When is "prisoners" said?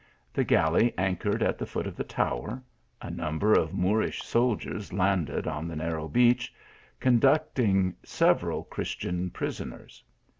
9.29-10.03